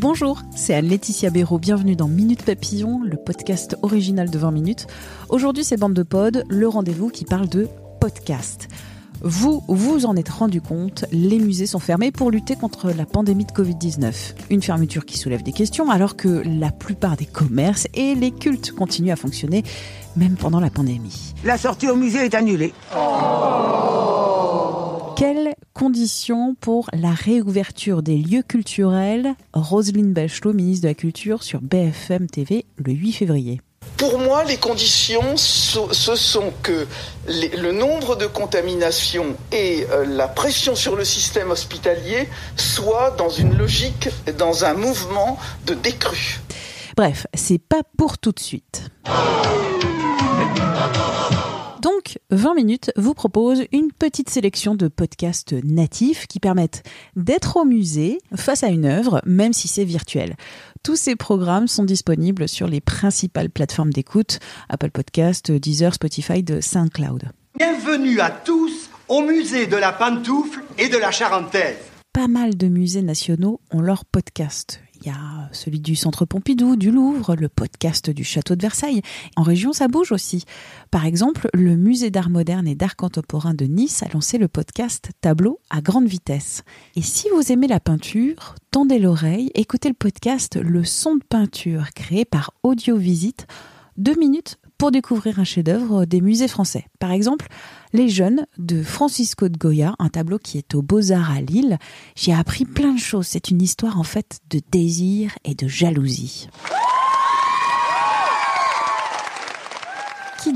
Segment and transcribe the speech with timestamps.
[0.00, 1.58] Bonjour, c'est Anne-Laetitia Béraud.
[1.58, 4.86] Bienvenue dans Minute Papillon, le podcast original de 20 minutes.
[5.28, 7.68] Aujourd'hui, c'est Bande de Pod, le rendez-vous qui parle de
[8.00, 8.68] podcast.
[9.20, 13.44] Vous vous en êtes rendu compte, les musées sont fermés pour lutter contre la pandémie
[13.44, 14.36] de Covid-19.
[14.48, 18.72] Une fermeture qui soulève des questions alors que la plupart des commerces et les cultes
[18.72, 19.64] continuent à fonctionner
[20.16, 21.34] même pendant la pandémie.
[21.44, 22.72] La sortie au musée est annulée.
[22.90, 23.89] Quelles
[25.80, 32.26] conditions pour la réouverture des lieux culturels Roselyne Bachelot, ministre de la Culture, sur BFM
[32.26, 33.62] TV le 8 février.
[33.96, 36.86] Pour moi, les conditions, ce sont que
[37.26, 43.56] le nombre de contaminations et euh, la pression sur le système hospitalier soient dans une
[43.56, 46.40] logique, dans un mouvement de décrue.
[46.94, 48.90] Bref, c'est pas pour tout de suite.
[52.30, 56.82] Donc, 20 minutes vous propose une petite sélection de podcasts natifs qui permettent
[57.16, 60.36] d'être au musée face à une œuvre, même si c'est virtuel.
[60.82, 66.60] Tous ces programmes sont disponibles sur les principales plateformes d'écoute, Apple Podcast, Deezer, Spotify, de
[66.60, 67.30] SoundCloud.
[67.56, 71.78] Bienvenue à tous au musée de la pantoufle et de la charentaise.
[72.12, 74.80] Pas mal de musées nationaux ont leur podcast.
[75.02, 79.00] Il y a celui du Centre Pompidou, du Louvre, le podcast du Château de Versailles.
[79.34, 80.44] En région, ça bouge aussi.
[80.90, 85.10] Par exemple, le Musée d'art moderne et d'art contemporain de Nice a lancé le podcast
[85.22, 86.64] Tableau à grande vitesse.
[86.96, 91.92] Et si vous aimez la peinture, tendez l'oreille, écoutez le podcast Le son de peinture,
[91.94, 93.46] créé par Audio Visite.
[93.96, 96.86] Deux minutes pour découvrir un chef-d'œuvre des musées français.
[96.98, 97.48] Par exemple,
[97.92, 101.76] Les Jeunes de Francisco de Goya, un tableau qui est aux Beaux-Arts à Lille.
[102.16, 103.26] J'ai appris plein de choses.
[103.26, 106.48] C'est une histoire en fait de désir et de jalousie.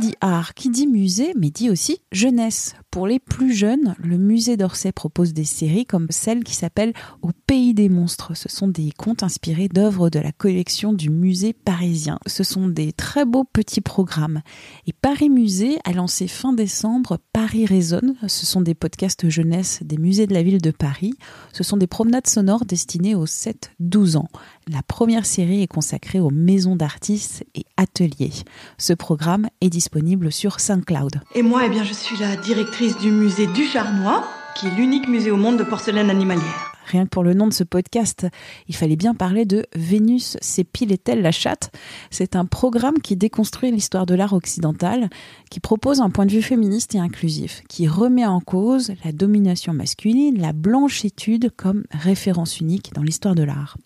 [0.00, 2.74] Dit art, qui dit musée, mais dit aussi jeunesse.
[2.90, 7.30] Pour les plus jeunes, le musée d'Orsay propose des séries comme celle qui s'appelle Au
[7.46, 8.36] pays des monstres.
[8.36, 12.18] Ce sont des contes inspirés d'œuvres de la collection du musée parisien.
[12.26, 14.42] Ce sont des très beaux petits programmes.
[14.86, 18.14] Et Paris Musée a lancé fin décembre Paris Résonne.
[18.26, 21.14] Ce sont des podcasts jeunesse des musées de la ville de Paris.
[21.52, 24.28] Ce sont des promenades sonores destinées aux 7-12 ans.
[24.68, 28.32] La première série est consacrée aux maisons d'artistes et ateliers.
[28.78, 29.83] Ce programme est disponible
[30.30, 31.20] sur SoundCloud.
[31.34, 34.24] Et moi, eh bien, je suis la directrice du musée du Charnois,
[34.56, 36.73] qui est l'unique musée au monde de porcelaine animalière.
[36.84, 38.26] Rien que pour le nom de ce podcast,
[38.68, 41.70] il fallait bien parler de Vénus s'épile-t-elle la chatte?
[42.10, 45.08] C'est un programme qui déconstruit l'histoire de l'art occidental,
[45.50, 49.72] qui propose un point de vue féministe et inclusif, qui remet en cause la domination
[49.72, 53.76] masculine, la blanchitude comme référence unique dans l'histoire de l'art.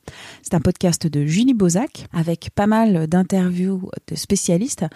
[0.42, 4.86] C'est un podcast de Julie Bozac, avec pas mal d'interviews de spécialistes.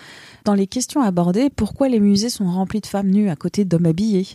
[0.45, 3.87] Dans les questions abordées, pourquoi les musées sont remplis de femmes nues à côté d'hommes
[3.87, 4.27] habillés?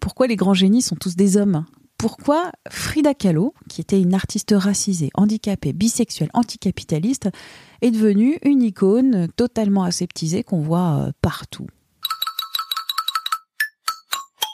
[0.00, 1.64] Pourquoi les grands génies sont tous des hommes?
[1.98, 7.28] Pourquoi Frida Kahlo, qui était une artiste racisée, handicapée, bisexuelle, anticapitaliste,
[7.82, 11.66] est devenue une icône totalement aseptisée qu'on voit euh, partout.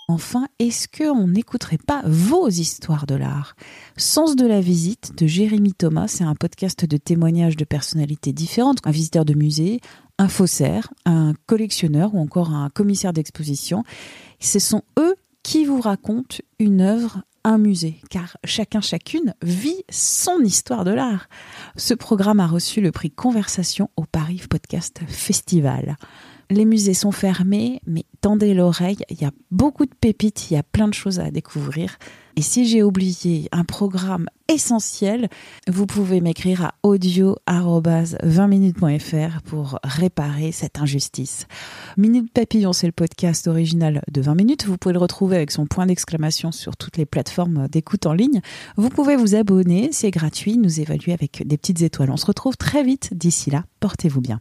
[0.09, 3.57] Enfin, est-ce qu'on n'écouterait pas vos histoires de l'art?
[3.97, 8.79] Sens de la visite de Jérémy Thomas, c'est un podcast de témoignages de personnalités différentes,
[8.85, 9.81] un visiteur de musée,
[10.19, 13.83] un faussaire, un collectionneur ou encore un commissaire d'exposition.
[14.41, 20.41] Ce sont eux qui vous racontent une œuvre un musée, car chacun, chacune vit son
[20.41, 21.29] histoire de l'art.
[21.77, 25.97] Ce programme a reçu le prix Conversation au Paris Podcast Festival.
[26.51, 30.57] Les musées sont fermés, mais tendez l'oreille, il y a beaucoup de pépites, il y
[30.57, 31.99] a plein de choses à découvrir.
[32.37, 35.29] Et si j'ai oublié un programme essentiel,
[35.69, 41.47] vous pouvez m'écrire à audio-20minutes.fr pour réparer cette injustice.
[41.99, 44.65] Minute Papillon, c'est le podcast original de 20 minutes.
[44.65, 48.41] Vous pouvez le retrouver avec son point d'exclamation sur toutes les plateformes d'écoute en ligne.
[48.79, 52.11] Vous pouvez vous abonner, c'est gratuit, nous évaluer avec des petites étoiles.
[52.11, 53.11] On se retrouve très vite.
[53.13, 54.41] D'ici là, portez-vous bien.